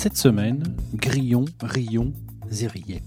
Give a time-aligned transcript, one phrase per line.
[0.00, 0.62] Cette semaine,
[0.94, 2.12] grillons, rillons
[2.52, 3.02] et.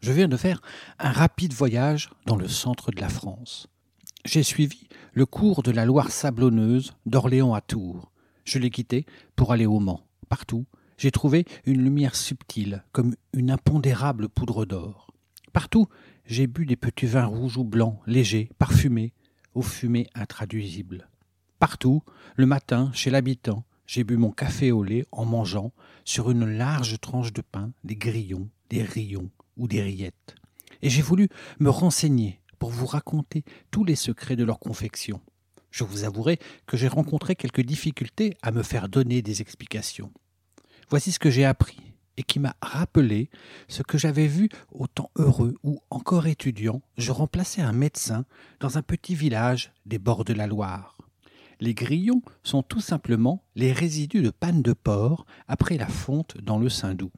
[0.00, 0.62] Je viens de faire
[1.00, 3.66] un rapide voyage dans le centre de la France.
[4.24, 8.12] J'ai suivi le cours de la Loire sablonneuse d'Orléans à Tours.
[8.44, 10.06] Je l'ai quitté pour aller au Mans.
[10.28, 10.64] Partout,
[10.96, 15.10] j'ai trouvé une lumière subtile, comme une impondérable poudre d'or.
[15.52, 15.88] Partout,
[16.24, 19.12] j'ai bu des petits vins rouges ou blancs, légers, parfumés,
[19.54, 21.08] aux fumées intraduisibles.
[21.58, 22.04] Partout,
[22.36, 25.72] le matin, chez l'habitant, j'ai bu mon café au lait en mangeant,
[26.04, 30.36] sur une large tranche de pain, des grillons, des rillons ou des rillettes.
[30.82, 35.20] Et j'ai voulu me renseigner pour vous raconter tous les secrets de leur confection.
[35.70, 40.12] Je vous avouerai que j'ai rencontré quelques difficultés à me faire donner des explications.
[40.90, 41.80] Voici ce que j'ai appris
[42.18, 43.30] et qui m'a rappelé
[43.68, 48.26] ce que j'avais vu au temps heureux où, encore étudiant, je remplaçais un médecin
[48.60, 50.97] dans un petit village des bords de la Loire.
[51.60, 56.58] Les grillons sont tout simplement les résidus de panne de porc après la fonte dans
[56.58, 57.12] le Saint-Doux.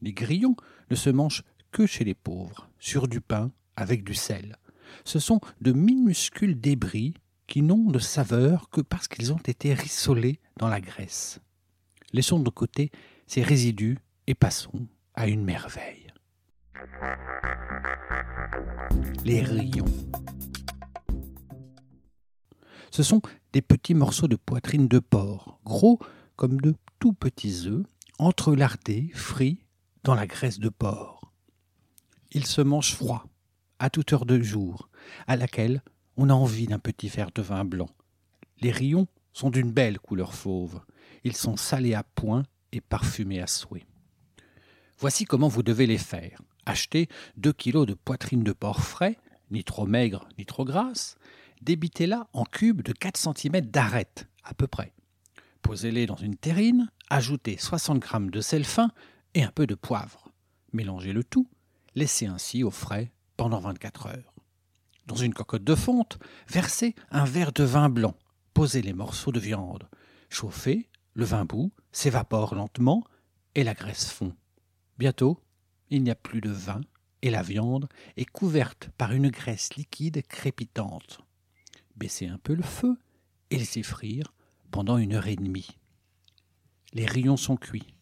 [0.00, 0.56] Les grillons
[0.90, 1.42] ne se mangent
[1.72, 4.56] que chez les pauvres, sur du pain avec du sel.
[5.04, 7.14] Ce sont de minuscules débris
[7.46, 11.40] qui n'ont de saveur que parce qu'ils ont été rissolés dans la graisse.
[12.12, 12.90] Laissons de côté
[13.26, 16.12] ces résidus et passons à une merveille.
[19.24, 19.84] Les rillons.
[22.98, 26.00] Ce sont des petits morceaux de poitrine de porc, gros
[26.34, 27.86] comme de tout petits œufs,
[28.18, 29.60] entrelardés, frits
[30.02, 31.32] dans la graisse de porc.
[32.32, 33.24] Ils se mangent froid,
[33.78, 34.88] à toute heure de jour,
[35.28, 35.80] à laquelle
[36.16, 37.88] on a envie d'un petit verre de vin blanc.
[38.60, 40.80] Les rillons sont d'une belle couleur fauve.
[41.22, 42.42] Ils sont salés à point
[42.72, 43.86] et parfumés à souhait.
[44.98, 46.42] Voici comment vous devez les faire.
[46.66, 47.06] Achetez
[47.36, 49.18] deux kilos de poitrine de porc frais,
[49.52, 51.16] ni trop maigre ni trop grasse,
[51.62, 54.92] débitez-la en cubes de 4 cm d'arête, à peu près.
[55.62, 58.90] Posez-les dans une terrine, ajoutez 60 g de sel fin
[59.34, 60.32] et un peu de poivre.
[60.72, 61.48] Mélangez le tout,
[61.94, 64.34] laissez ainsi au frais pendant 24 heures.
[65.06, 66.18] Dans une cocotte de fonte,
[66.48, 68.14] versez un verre de vin blanc,
[68.54, 69.88] posez les morceaux de viande,
[70.28, 73.04] chauffez, le vin bout s'évapore lentement
[73.54, 74.34] et la graisse fond.
[74.98, 75.40] Bientôt,
[75.90, 76.80] il n'y a plus de vin
[77.22, 81.20] et la viande est couverte par une graisse liquide crépitante
[81.98, 82.96] baissez un peu le feu
[83.50, 84.32] et laissez frire
[84.70, 85.68] pendant une heure et demie.
[86.92, 87.94] Les rillons sont cuits.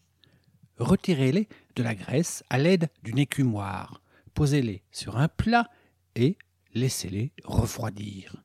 [0.77, 4.01] Retirez-les de la graisse à l'aide d'une écumoire.
[4.33, 5.69] Posez-les sur un plat
[6.15, 6.37] et
[6.73, 8.43] laissez-les refroidir.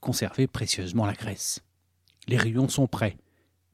[0.00, 1.60] Conservez précieusement la graisse.
[2.28, 3.16] Les rillons sont prêts,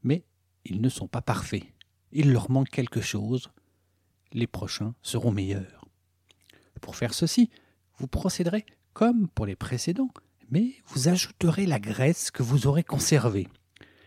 [0.03, 0.25] mais
[0.65, 1.65] ils ne sont pas parfaits.
[2.13, 3.51] Il leur manque quelque chose.
[4.33, 5.89] Les prochains seront meilleurs.
[6.81, 7.51] Pour faire ceci,
[7.99, 10.11] vous procéderez comme pour les précédents,
[10.51, 13.49] mais vous ajouterez la graisse que vous aurez conservée.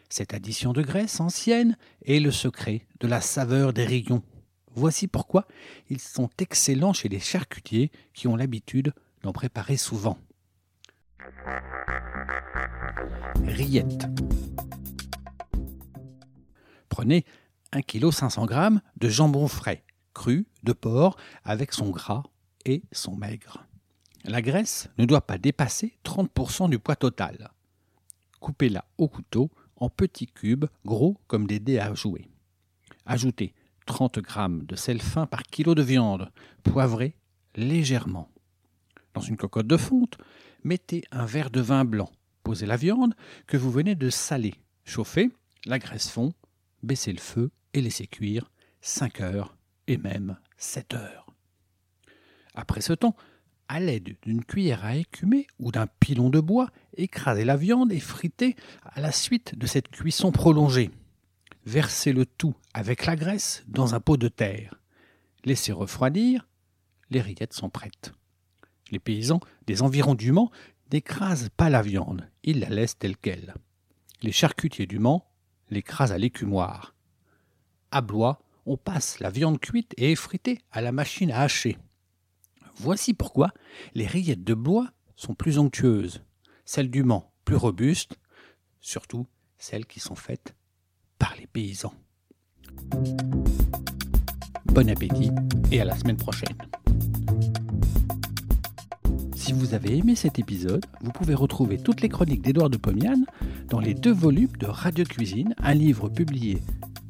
[0.09, 4.23] Cette addition de graisse ancienne est le secret de la saveur des rillons.
[4.73, 5.47] Voici pourquoi
[5.89, 10.17] ils sont excellents chez les charcutiers qui ont l'habitude d'en préparer souvent.
[13.45, 14.07] Rillettes.
[16.87, 17.25] Prenez
[17.71, 19.83] 1 kg 500 g de jambon frais,
[20.13, 22.23] cru, de porc, avec son gras
[22.65, 23.68] et son maigre.
[24.25, 27.51] La graisse ne doit pas dépasser 30% du poids total.
[28.39, 32.29] Coupez-la au couteau en petits cubes gros comme des dés à jouer.
[33.05, 33.53] Ajoutez
[33.85, 36.31] 30 g de sel fin par kilo de viande,
[36.63, 37.15] poivrez
[37.55, 38.29] légèrement.
[39.13, 40.17] Dans une cocotte de fonte,
[40.63, 42.11] mettez un verre de vin blanc.
[42.43, 43.15] Posez la viande
[43.47, 44.53] que vous venez de saler.
[44.85, 45.31] Chauffez,
[45.65, 46.33] la graisse fond,
[46.83, 48.51] baissez le feu et laissez cuire
[48.81, 49.57] 5 heures
[49.87, 51.25] et même 7 heures.
[52.53, 53.15] Après ce temps,
[53.69, 57.99] à l'aide d'une cuillère à écumer ou d'un pilon de bois, écrasez la viande et
[57.99, 60.89] fritez à la suite de cette cuisson prolongée.
[61.65, 64.81] Versez le tout avec la graisse dans un pot de terre.
[65.45, 66.47] Laissez refroidir,
[67.11, 68.11] les rillettes sont prêtes.
[68.91, 70.51] Les paysans des environs du Mans
[70.91, 73.53] n'écrasent pas la viande, ils la laissent telle qu'elle.
[74.23, 75.29] Les charcutiers du Mans
[75.69, 76.95] l'écrasent à l'écumoire.
[77.91, 81.77] À Blois, on passe la viande cuite et effritée à la machine à hacher.
[82.75, 83.51] Voici pourquoi
[83.93, 86.23] les rillettes de bois sont plus onctueuses,
[86.65, 88.17] celles du Mans plus robustes,
[88.79, 89.27] surtout
[89.57, 90.55] celles qui sont faites
[91.17, 91.93] par les paysans.
[94.65, 95.31] Bon appétit
[95.71, 96.55] et à la semaine prochaine.
[99.35, 103.23] Si vous avez aimé cet épisode, vous pouvez retrouver toutes les chroniques d'Édouard de Pomian
[103.67, 106.61] dans les deux volumes de Radio Cuisine, un livre publié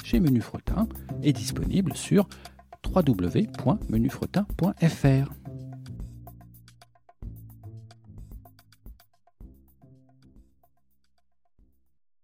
[0.06, 0.88] chez Menu Fretin
[1.22, 2.30] et disponible sur
[2.86, 5.49] www.menufretin.fr.